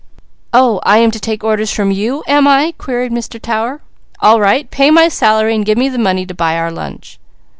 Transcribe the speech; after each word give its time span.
"Oh, 0.51 0.79
I 0.81 0.97
am 0.97 1.11
to 1.11 1.19
take 1.19 1.43
orders 1.43 1.71
from 1.71 1.91
you, 1.91 2.23
am 2.27 2.47
I?" 2.47 2.73
queried 2.79 3.11
Mr. 3.11 3.39
Tower. 3.39 3.81
"All 4.19 4.39
right! 4.39 4.67
Pay 4.71 4.89
my 4.89 5.09
salary 5.09 5.53
and 5.53 5.63
give 5.63 5.77
me 5.77 5.89
the 5.89 5.99
money 5.99 6.25
to 6.25 6.33
buy 6.33 6.57
our 6.57 6.71
lunch!" 6.71 7.19